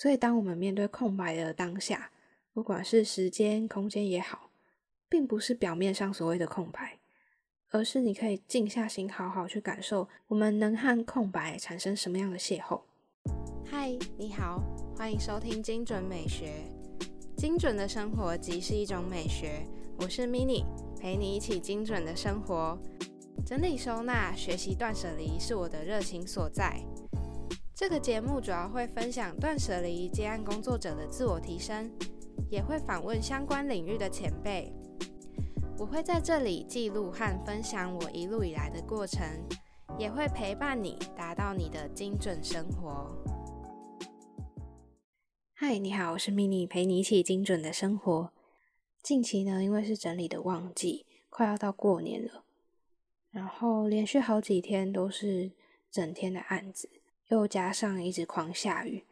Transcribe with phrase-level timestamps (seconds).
[0.00, 2.12] 所以，当我们面对空白的当下，
[2.52, 4.48] 不管是时间、空间也好，
[5.08, 7.00] 并不是表面上所谓的空白，
[7.70, 12.80] 而是你可以静下心，好好去感受，我们能和空白产生什么样的邂逅。
[13.66, 14.62] 嗨，你好，
[14.96, 16.62] 欢迎收听精准美学。
[17.36, 19.66] 精准的生活即是一种美学。
[19.98, 20.64] 我是 Mini，
[21.00, 22.78] 陪你一起精准的生活。
[23.44, 26.80] 整理收纳、学习断舍离是我的热情所在。
[27.78, 31.88] 这个节目主要会分享断舍离接案工作者的自我提升，
[32.50, 34.72] 也会访问相关领域的前辈。
[35.78, 39.24] 我会在这里记录和分享我一路以来的过程，
[39.96, 43.16] 也会陪伴你达到你的精准生活。
[45.54, 48.32] 嗨，你好，我是 mini，陪你一起精准的生活。
[49.04, 52.42] 近期呢，因为是整理的旺季，快要到过年了，
[53.30, 55.52] 然后连续好几天都是
[55.88, 56.90] 整天的案子。
[57.28, 59.04] 又加上一直狂下雨，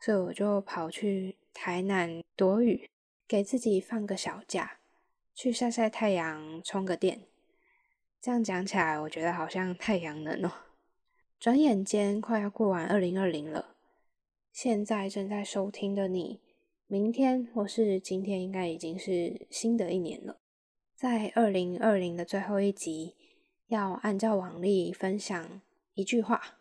[0.00, 2.88] 所以我就跑去台南躲雨，
[3.28, 4.78] 给自己放个小假，
[5.34, 7.22] 去晒晒太阳，充个电。
[8.20, 10.52] 这样讲起来，我觉得好像太阳能哦。
[11.38, 13.76] 转眼间快要过完二零二零了，
[14.50, 16.40] 现在正在收听的你，
[16.86, 20.38] 明天或是今天应该已经是新的一年了。
[20.94, 23.14] 在二零二零的最后一集，
[23.66, 25.60] 要按照往例分享
[25.92, 26.60] 一句话。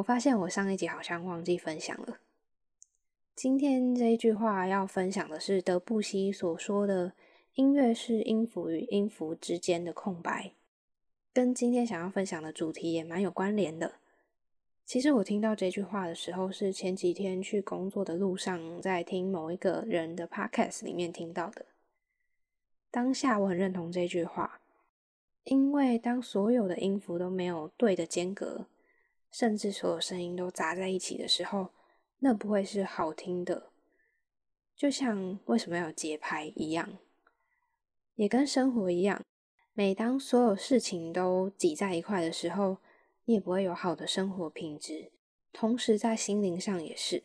[0.00, 2.20] 我发现我上一集好像忘记分享了。
[3.36, 7.12] 今天这一句话要分享的是德布西所说的
[7.54, 10.52] “音乐是音符与音符之间的空白”，
[11.34, 13.96] 跟今天想要分享的主题也蛮有关联的。
[14.86, 21.66] 其实我听到这句话的时候，是前几天去工作的路上，在听某一个人的 podcast 里面听到的。
[22.90, 24.62] 当下我很认同这句话，
[25.44, 28.64] 因为当所有的音符都没有对的间隔。
[29.30, 31.70] 甚至所有声音都杂在一起的时候，
[32.18, 33.70] 那不会是好听的。
[34.76, 36.98] 就像为什么要有节拍一样，
[38.16, 39.22] 也跟生活一样。
[39.72, 42.78] 每当所有事情都挤在一块的时候，
[43.24, 45.12] 你也不会有好的生活品质。
[45.52, 47.22] 同时，在心灵上也是。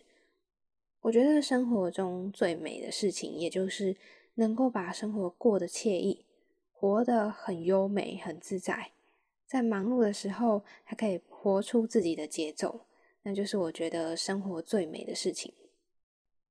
[1.02, 3.96] 我觉得生活中最美的事情，也就是
[4.36, 6.26] 能够把生活过得惬意，
[6.72, 8.92] 活得很优美、很自在。
[9.46, 11.22] 在忙碌的时候，还可以。
[11.46, 12.88] 活出自己的节奏，
[13.22, 15.54] 那就是我觉得生活最美的事情。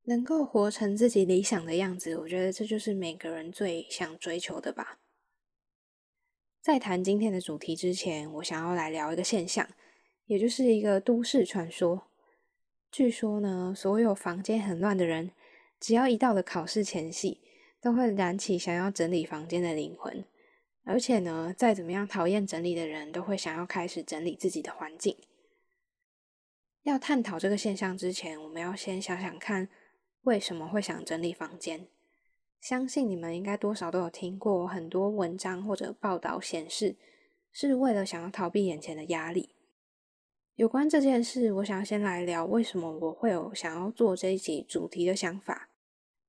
[0.04, 5.00] 能够活成自己理想的样子，我觉得这就是每个人最想追求的吧。
[6.62, 9.68] 在谈今天的主题之前，我想要来聊一个现象，
[10.26, 12.04] 也就是一个都市传说。
[12.92, 15.32] 据说呢，所有房间很乱的人，
[15.80, 17.40] 只要一到了考试前夕，
[17.80, 20.24] 都会燃起想要整理房间的灵魂。
[20.84, 25.16] 而且呢，再怎么样讨厌整理的人，都会想要开始整理自己的环境。
[26.82, 29.70] 要探讨这个现象之前，我们要先想想看，
[30.22, 31.88] 为什么会想整理房间？
[32.60, 36.96] 相信你们应该多少都有听过很多文章或者报道显示，
[37.50, 39.54] 是为了想要逃避眼前的压力。
[40.56, 45.70] 有关这件事，我想要先来聊为什么我会有想要做这一集主题的想法。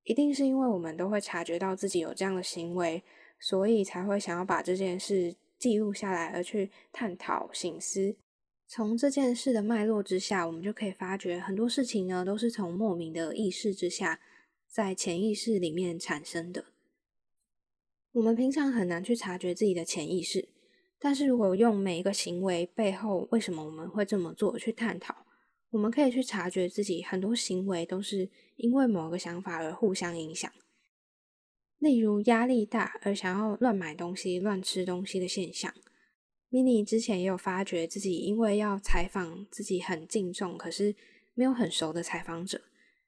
[0.03, 3.03] 一定是因为我们都会察觉到自己有这样的行为。
[3.45, 8.15] 所以才会想要把这件事记录下来，而去探讨、醒思。
[8.65, 14.19] 从这件事的脉络之下，我们就可以发觉很多事情呢，都是从莫名的意识之下，
[14.67, 16.65] 在潜意识里面产生的。
[18.13, 20.49] 我们平常很难去察觉自己的潜意识，
[20.97, 25.15] 但是如果用每一个行为背后为什么我们会这么做去探讨，
[25.69, 30.51] 我们可以去察觉自己很多行为都是因为某个想法而互相影响。
[31.77, 35.71] 例如压力大而想要乱买东西、乱吃东西的现象
[36.49, 40.95] ，mini 之前也有发觉自己因为要采访自己很敬重可是
[41.33, 42.61] 没有很熟的采访者，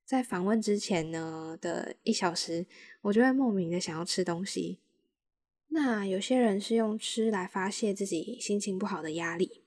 [0.05, 2.67] 在访问之前呢的一小时，
[3.03, 4.79] 我就会莫名的想要吃东西。
[5.69, 9.63] 那有些人是用吃来发泄自己心情不好的压力，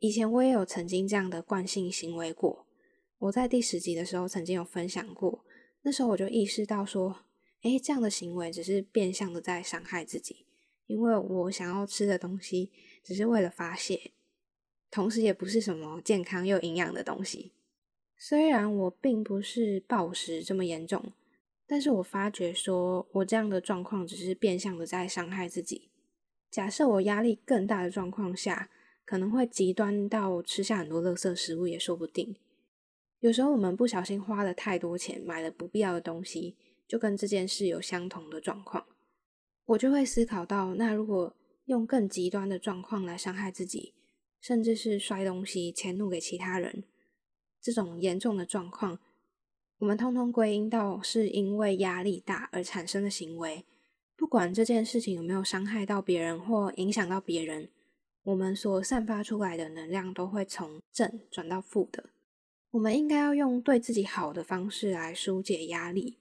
[0.00, 2.66] 以前我也有曾经这样的惯性行为过。
[3.18, 5.44] 我在第十集的时候曾经有分享过，
[5.82, 7.26] 那时候我就意识到说。
[7.62, 10.46] 哎，这样的行为只是变相的在伤害自己，
[10.86, 12.70] 因为我想要吃的东西
[13.02, 14.12] 只是为了发泄，
[14.90, 17.52] 同时也不是什么健康又营养的东西。
[18.16, 21.12] 虽然我并不是暴食这么严重，
[21.66, 25.90] 但是我发觉说我这样的状况只是变相的在伤害自己。
[26.50, 28.70] 假设我压力更大的状况下，
[29.04, 32.36] 可能会极端到吃下很多垃圾食物也说不定。
[33.20, 36.56] 有时候我们不小心花了太多钱买了不必要的东西。
[36.86, 38.86] 就跟这件事有相同的状况，
[39.64, 41.34] 我就会思考到，那如果
[41.64, 43.94] 用更极端的状况来伤害自己，
[44.40, 46.84] 甚至是摔东西、迁怒给其他人，
[47.60, 49.00] 这种严重的状况，
[49.78, 53.64] 我们通通归因到是因为压力大而产生的行为。
[54.16, 57.68] 不管这件事情有没有伤害到别人或影响到别人，
[58.22, 62.10] 我们所散发出来的能量都会从正转到负的。
[62.70, 66.16] 我们应该要用对自己好的方式来疏解压力。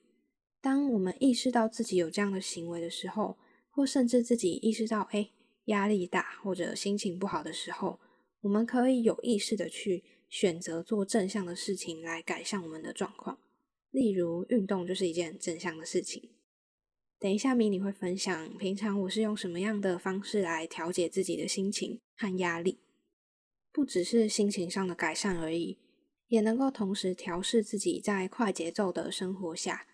[0.65, 3.37] 当我们意识到自己有这样的行为的时候，
[3.69, 5.29] 或甚至自己意识到哎
[5.65, 7.99] 压力大或者心情不好的时候，
[8.41, 13.37] 我们可以有意识的去选择做正向的事情来改善我们的状况。
[13.91, 16.31] 例如运动就是一件正向的事情。
[17.19, 22.79] 等一下，迷你会分享平常我是用什么样的方式来调节自己的心情和压力，
[23.71, 25.77] 不只是心情上的改善而已，
[26.29, 29.85] 也能够同时调试自己在快节奏的生活下，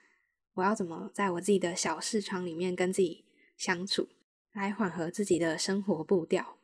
[0.55, 3.23] 我要怎么在我自己的小视窗里面跟自己
[3.55, 4.09] 相处，
[4.51, 6.57] 来缓和自己的生活步调。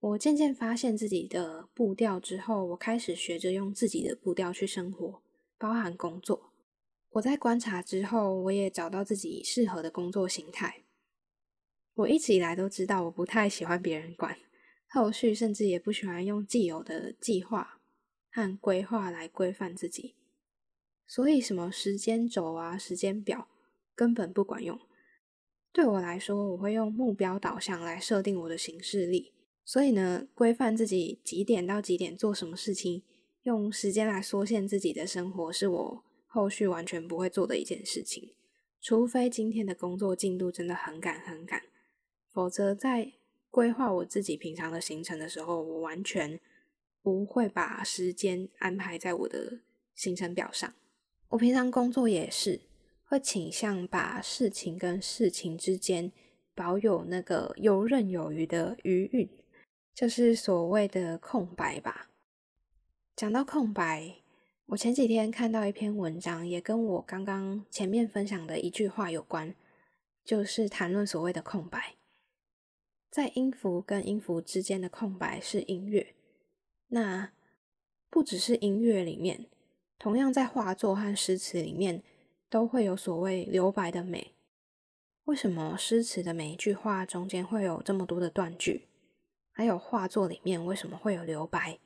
[0.00, 5.22] 我渐渐发现自己的步调之后，我开始学着用自己的步调去生活，
[5.58, 6.52] 包含工作。
[7.10, 10.84] 我在观察之后，我也找到自己适合的工作形态。
[11.94, 14.38] 我一直以来都知道，我不太喜欢别人管，
[14.88, 17.80] 后续甚至也不喜欢用既有的计划
[18.30, 20.14] 和规划来规范自己。
[21.06, 23.48] 所以，什么时间轴啊、时间表
[23.94, 24.78] 根本不管用。
[25.72, 29.32] 对我来说，我会用目标导向来设定我的行事历。
[29.64, 33.02] 所以呢，规范自己几点到几点做什么事情，
[33.42, 36.02] 用时间来缩限自己的生活，是我。
[36.28, 38.34] 后续完全不会做的一件事情，
[38.80, 41.62] 除非今天的工作进度真的很赶很赶，
[42.28, 43.14] 否则在
[43.50, 46.38] 规划我自己平常的行程的时候，我完全
[47.00, 49.60] 不会把时间安排在我的
[49.94, 50.74] 行程表上。
[51.28, 52.60] 我平常工作也是
[53.04, 56.12] 会倾向把事情跟事情之间
[56.54, 59.28] 保有那个游刃有余的余韵，
[59.94, 62.10] 就是所谓的空白吧。
[63.14, 64.16] 讲到空白。
[64.70, 69.54] 我前几天看到一篇文章，也跟我刚刚前面分享的一句话有关，
[70.24, 71.94] 就是谈论所谓的空白，
[73.08, 76.16] 在音符跟音符之间的空白是音乐。
[76.88, 77.30] 那
[78.10, 79.46] 不只是音乐里面，
[79.98, 82.02] 同样在画作和诗词里面
[82.48, 84.34] 都会有所谓留白的美。
[85.24, 88.86] 为什么诗词的每一句话中间会有这么多的断句？
[89.50, 91.78] 还有画作里面为什么会有留白？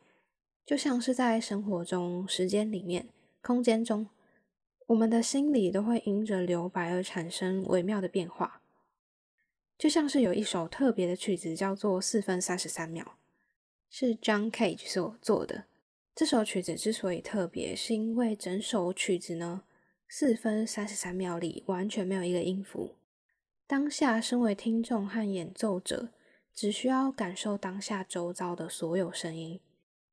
[0.67, 3.09] 就像是在生活中、时间里面、
[3.41, 4.09] 空间中，
[4.89, 8.61] 我们的心里都会因着留白而产生微妙的变化。
[9.79, 13.05] 就像是有一首特别的曲子，叫做《四分三十三秒》，
[13.89, 15.65] 是 John Cage 所做的。
[16.15, 19.63] 这首曲子之所以特别，是因为整首曲子呢，
[20.09, 22.97] 四分三十三秒里完全没有一个音符。
[23.67, 26.11] 当下，身为听众和演奏者，
[26.53, 29.61] 只需要感受当下周遭的所有声音。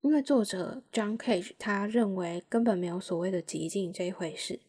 [0.02, 4.62] 因为作者 John Cage 他认为根本没有所谓的极静这一回事。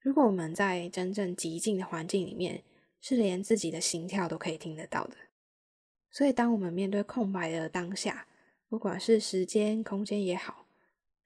[0.00, 2.62] 如果我们在真正极静的环境里面，
[3.00, 5.16] 是连自己的心跳都可以听得到的。
[6.10, 8.26] 所以，当我们面对空白的当下，
[8.72, 10.64] 不管是时间、空间也好，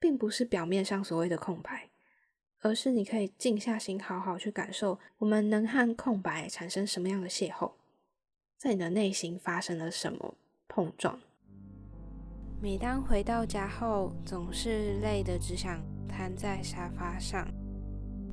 [0.01, 1.89] 并不是表面上所谓的空白，
[2.59, 7.71] 而是你可以静下心，好好去感受，我们能和空白产生什么样的邂逅，
[8.57, 10.35] 在你的内心发生了什么
[10.67, 11.21] 碰撞。
[12.61, 17.47] 每当回到家后，总是累得只想瘫在沙发上，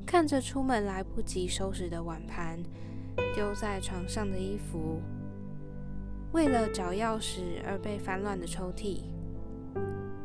[0.05, 2.61] 看着出门来不及收拾的碗盘，
[3.33, 4.99] 丢在床上的衣服，
[6.35, 9.03] 为了找钥匙而被翻乱的抽屉，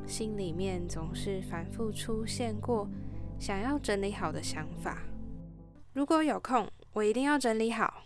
[0.04, 2.88] 心里面总是反复出现过
[3.38, 4.98] 想要整理好的想法。
[5.92, 8.02] 如果有空，我一定要整理好。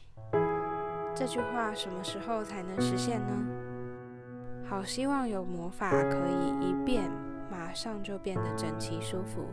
[1.15, 3.47] 这句话什么时候才能实现呢？
[4.69, 7.11] 好希望有魔法可以一变，
[7.51, 9.47] 马上就变得整齐舒服。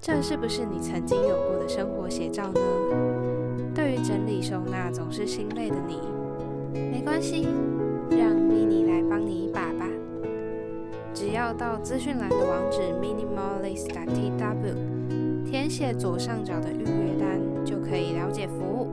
[0.00, 2.60] 这是不是你曾经有过的生活写照呢？
[3.72, 6.00] 对于整理收纳总是心累的你，
[7.26, 7.42] 系，
[8.08, 9.88] 让 Mini 来帮你一把吧。
[11.12, 18.86] 只要到资讯栏的网址 minimalist.tw，填写左上角的预约单，就可以了解服务，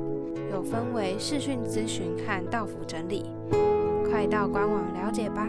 [0.51, 3.27] 有分为视讯咨询和到府整理。
[4.09, 5.47] 快到官网了解吧。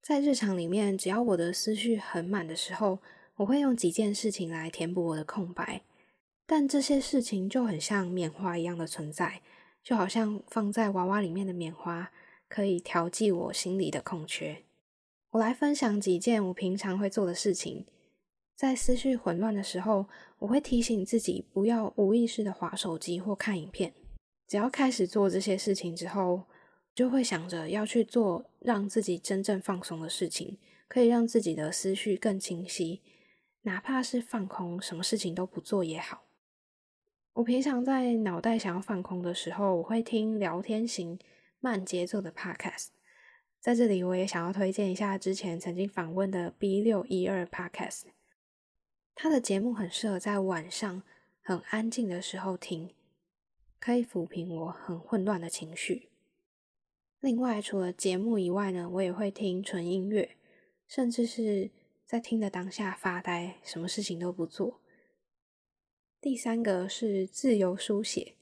[0.00, 3.00] 在日常里面，只要我的思绪很满的时候，
[3.38, 5.82] 我会用几件事情来填补我的空白。
[6.46, 9.42] 但这些事情就很像棉花一样的存在，
[9.82, 12.10] 就好像放在娃娃里面的棉花，
[12.48, 14.62] 可以调剂我心里的空缺。
[15.32, 17.84] 我来分享几件我平常会做的事情。
[18.56, 20.06] 在思绪混乱的时候，
[20.38, 23.92] 我会提醒自己不要无意识的划手机或看影片。
[24.48, 26.44] 只要开始做这些事情之后，
[26.94, 30.56] 就会想着要去做让自己真正放松的事情，
[30.88, 33.02] 可以让自己的思绪更清晰，
[33.68, 36.24] 哪怕是放空，什么事情都不做也好。
[37.34, 41.18] 我平常在脑袋想要放空的时候，我会听聊天型
[41.60, 42.86] 慢节奏的 podcast。
[43.60, 48.04] 在这里，我也想要推荐一下之前曾经访问的 B 六一二 podcast。
[49.14, 51.02] 他的节目很适合在晚上
[51.42, 52.94] 很安静的时候听，
[53.78, 56.08] 可以抚平我很混乱的情绪。
[57.20, 60.36] 另外，除了节目以外呢，我也会听纯音乐，
[60.86, 61.70] 甚至是
[62.08, 64.80] 在听的当下发呆，什么事情都不做。
[66.22, 68.34] 第三个是自由书写。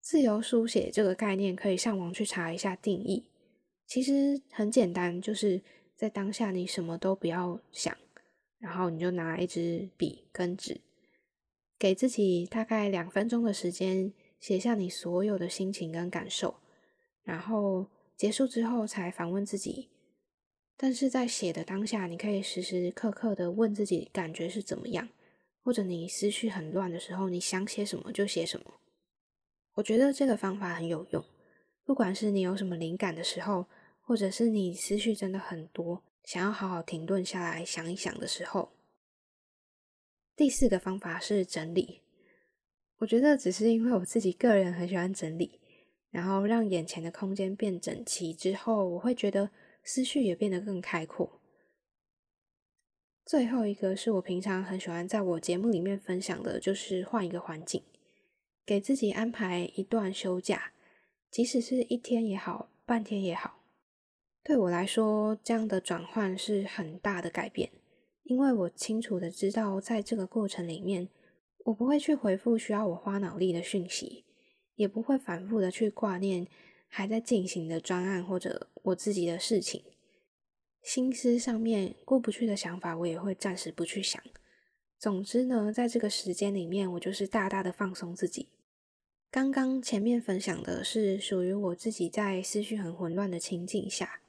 [0.00, 3.28] 自由书写这个概念，可以上网去查一下定义。
[3.86, 5.62] 其实很简单，就是
[5.94, 7.96] 在当下你什么都不要想，
[8.58, 10.80] 然后你就拿一支笔跟纸，
[11.78, 16.56] 给自己大概两分钟的时间，写下你所有的心情跟感受。
[17.22, 17.86] 然后
[18.16, 19.91] 结束之后才反问自己。
[20.76, 25.08] 但是在写的当下，你可以时时刻刻的问自己感觉是怎么样。
[25.64, 28.80] 或者你思绪很乱的时候，你想写什么就写什么。
[29.74, 31.24] 我觉得这个方法很有用，
[31.84, 33.66] 不管是你有什么灵感的时候，
[34.00, 38.72] 或者是你思绪真的很多，想要好好停顿下来想一想的时候。
[40.34, 42.00] 第四个方法是整理，
[42.98, 45.60] 我觉得只是因为我自己个人很喜欢整理，
[46.10, 49.48] 然后让眼前的空间变整齐之后，我会觉得
[49.82, 51.40] 思绪也变得更开阔。
[53.24, 57.82] 最后一个是我平常很喜欢在我节目里面分享的，就是换一个环境，
[58.66, 60.72] 给自己安排一段休假，
[61.30, 63.60] 即使是一天也好，半天也好。
[64.42, 67.70] 对我来说，这样的转换是很大的改变，
[68.24, 71.08] 因为我清楚的知道，在这个过程里面，
[71.66, 74.24] 我不会去回复需要我花脑力的讯息，
[74.74, 76.48] 也不会反复的去挂念
[76.88, 79.84] 还在进行的专案或者我自己的事情。
[80.82, 84.20] 心思上面过不去的想法，我也会暂时不去想。
[84.98, 88.48] 总之呢，在这个时间里面，我就是大大的放松自己。
[89.30, 94.20] 刚刚前面分享的是属于我自己在思绪很混乱的情境下，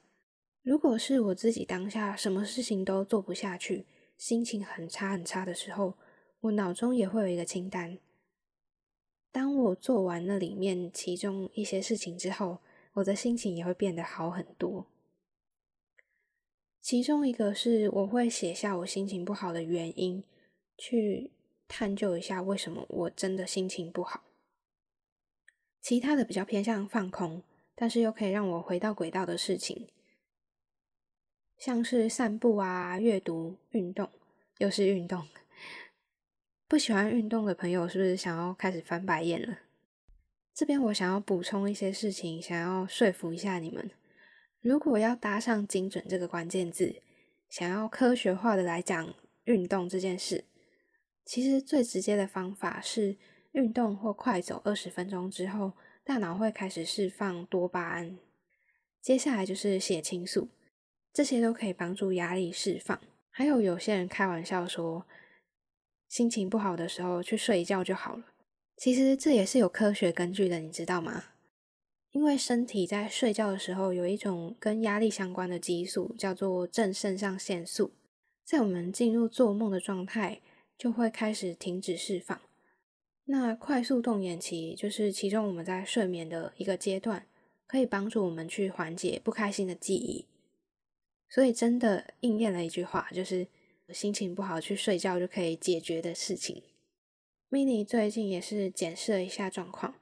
[0.62, 5.98] 如果是我自己当下什么事情都做不下去，心情很差很差的时候，
[6.40, 7.98] 我脑中也会有一个清单。
[9.30, 12.60] 当我做完了里面其中一些事情之后，
[12.94, 14.86] 我的心情也会变得好很多。
[16.80, 20.22] 其中一个是我会写下我心情不好的原因，
[20.76, 21.30] 去
[21.66, 24.24] 探究一下为什么我真的心情不好。
[25.80, 27.42] 其他的比较偏向放空，
[27.74, 29.88] 但是又可以让我回到轨道的事情，
[31.56, 34.10] 像是散步啊、阅读、运动，
[34.58, 35.26] 又是运动。
[36.68, 39.58] 不喜欢运动的朋友是不是想要开始翻白眼了？
[40.54, 43.90] 这边我想要补充一些事情，想要说服一下你们。
[44.60, 47.02] 如果要搭上“精准”这个关键字，
[47.48, 49.12] 想要科学化的来讲
[49.44, 50.44] 运动这件事，
[51.24, 53.16] 其实最直接的方法是
[53.50, 55.72] 运动或快走二十分钟之后，
[56.04, 58.16] 大脑会开始释放多巴胺，
[59.00, 60.48] 接下来就是血清素，
[61.12, 63.00] 这些都可以帮助压力释放。
[63.28, 65.04] 还有有些人开玩笑说，
[66.08, 68.24] 心情不好的时候去睡一觉就好了，
[68.76, 71.24] 其实这也是有科学根据的，你知道吗？
[72.10, 77.92] 因为身体在睡觉的时候有一种跟压力相关的激素，叫做正肾上腺素，
[78.44, 80.40] 在我们进入做梦的状态，
[80.78, 82.40] 就会开始停止释放。
[83.24, 87.26] 那快速动眼期就是其中我们在睡眠的一个阶段，
[87.66, 90.26] 可以帮助我们去缓解不开心的记忆。
[91.28, 93.48] 所以真的应验了一句话，就是
[93.88, 96.62] 心情不好去睡觉就可以解决的事情。
[97.54, 99.94] Mini 最近也是检视了一下状况。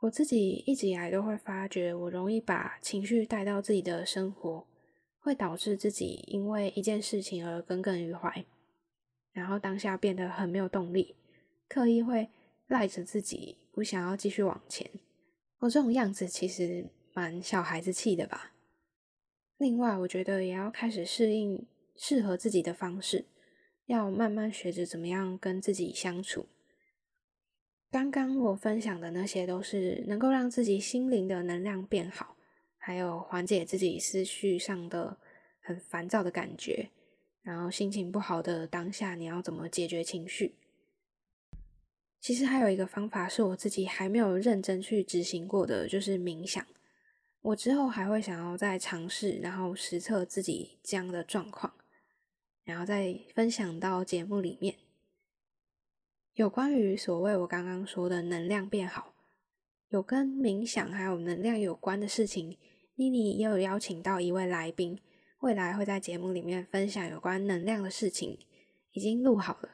[0.00, 4.66] 我自己一直以来都会发觉，我容易把情绪带到自己的生活，
[5.20, 8.44] 会导致自己因为一件事情而耿耿于怀，
[9.30, 11.14] 然后当下变得很没有动力，
[11.68, 12.28] 刻意会
[12.66, 14.90] 赖着自己，不想要继续往前。
[15.60, 18.54] 我这种样子其实蛮小孩子气的吧。
[19.58, 21.64] 另外，我觉得也要开始适应
[21.94, 23.26] 适合自己的方式，
[23.90, 26.46] 要慢慢学着怎么样跟自己相处。
[27.90, 32.36] 刚刚我分享的那些都是能够让自己心灵的能量变好，
[32.78, 35.18] 还有缓解自己思绪上的
[35.60, 36.90] 很烦躁的感觉，
[37.42, 40.54] 然后心情不好的当下你要怎么解决情绪？
[42.20, 46.64] 其实还有一个方法是我自己还没有认真去执行过的，就是冥想。
[47.40, 51.74] 我之后还会想要再尝试，然后实测自己这样的状况，
[52.70, 54.76] 然后再分享到节目里面。
[56.34, 59.12] 有关于所谓我刚刚说的能量变好，
[59.88, 62.56] 有跟冥想还有能量有关的事情。
[62.94, 65.00] 妮妮也有邀请到一位来宾，
[65.40, 68.38] 未来会在节目里面分享有关能量的事情，
[68.92, 69.70] 已经录好了。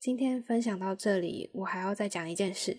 [0.00, 2.78] 今天分享到这里，我还要再讲一件事，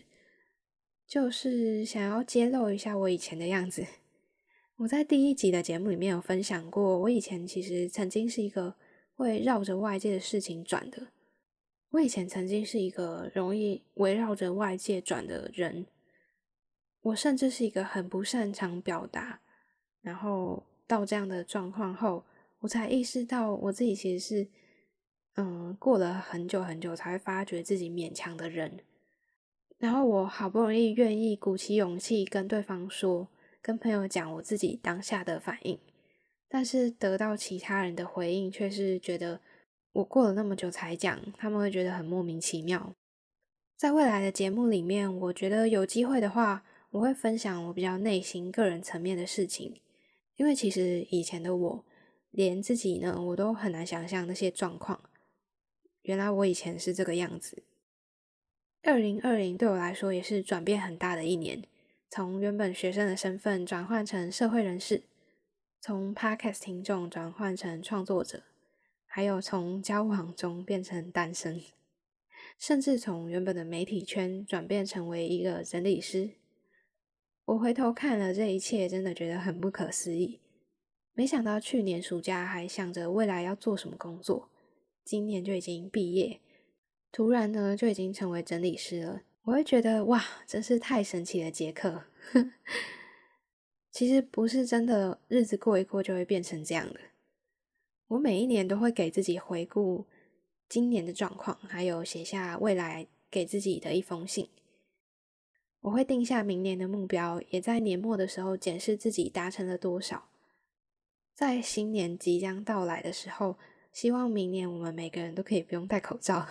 [1.07, 3.87] 就是想要揭露一下我以前的样子。
[4.83, 8.75] 我在第一集的节目里面有分享过，我以前其实曾经是一个
[9.15, 11.07] 会绕着外界的事情转的。
[11.91, 15.85] 我以前曾经是一个容易围绕着外界转的人，
[17.01, 19.39] 我甚至是一个很不擅长表达。
[20.01, 22.25] 然后到这样的状况后，
[22.59, 24.47] 我才意识到我自己其实是，
[25.35, 28.79] 嗯，过了很久很久才会发觉自己勉强的人。
[29.77, 33.29] 然后我好不容易愿意鼓起勇气跟对方说，
[33.63, 35.79] 跟朋友讲我自己当下的反应，
[36.47, 39.41] 但是得到其他人的回应却是觉得。
[39.93, 42.95] 我过了那么久才讲，他们会觉得很莫名其妙。
[43.77, 49.79] 在未来的节目里面，我觉得有机会的话，我会分享我比较内心、个人层面的事情。
[50.35, 51.85] 因为其实以前的我，
[52.31, 54.99] 连自己呢，我都很难想象那些状况。
[56.01, 57.61] 原来我以前是这个样子。
[58.81, 61.61] 二零二零对我来说也是转变很大的一年，
[62.15, 65.01] 从原本学生的身份转换成社会人士，
[65.81, 68.43] 从 Podcast 听众转换成创作者。
[69.07, 71.59] 还有从交往中变成单身，
[72.59, 76.29] 甚至从原本的媒体圈转变成为一个整理师。
[77.45, 80.39] 我回头看了这一切，真的觉得很不可思议。
[81.13, 84.51] 没想到去年暑假还想着未来要做什么工作，
[85.03, 86.39] 今年就已经毕业，
[87.11, 89.23] 突然呢就已经成为整理师了。
[89.43, 92.05] 我会觉得哇，真是太神奇了杰克。
[93.91, 96.99] 其实不是真的，日子过一过就会变成这样的。
[98.07, 100.05] 我每一年都会给自己回顾
[100.69, 104.49] 今年的状况，还有写下未来给自己的一封信。
[105.81, 110.29] 我会定下明年的目标，也在年末的时候检视自己达成了多少。
[111.35, 113.57] 在新年即将到来的时候，
[113.91, 116.47] 希望明年我们每个人都可以不用戴口罩。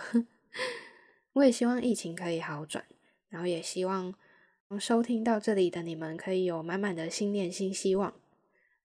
[1.33, 2.85] 我也希望疫情可以好转，
[3.29, 4.13] 然后也希望
[4.79, 8.13] 收听到这里的你们可以有满满的新念新希望。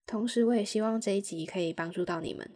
[0.07, 2.51] 同时，我也希望这一集可以帮助到你们。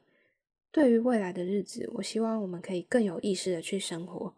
[0.70, 4.34] 对于未来的日子，我希望我们可以更有意识的去生活，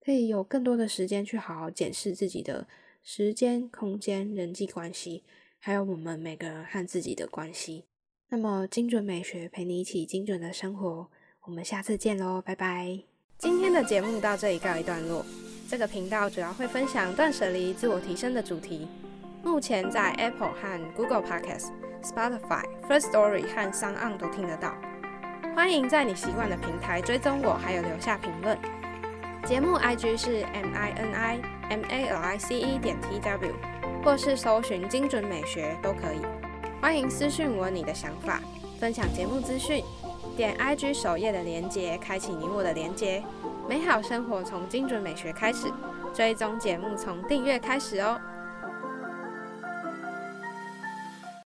[0.00, 2.66] 可以有更多的时间去好好检视自己的
[3.04, 5.22] 时间、空间、人际关系，
[5.60, 7.84] 还有我们每个人和自己的关系。
[8.30, 11.08] 那么，精准美学陪你一起精准的生活，
[11.42, 13.15] 我们下次见喽，拜拜。
[13.38, 15.24] 今天的节目到这里告一段落。
[15.68, 18.88] 这个频道主要会分享断舍离、自我提升的主题。
[19.42, 21.66] 目前在 Apple 和 Google Podcast、
[22.02, 24.74] Spotify、First Story 和 Sound 都听得到。
[25.54, 28.58] 欢迎在你习惯的平台追踪我，还有留下评论。
[29.44, 33.52] 节目 IG 是 M I N I M A L I C E 点 T W，
[34.02, 36.20] 或是搜寻精准美学都可以。
[36.80, 38.40] 欢迎私讯我你的想法，
[38.80, 39.84] 分享节目资讯。
[40.36, 43.24] 点 IG 首页的连接，开启你我的连接。
[43.66, 45.66] 美好生活从精准美学开始，
[46.14, 48.20] 追踪节目从订阅开始哦。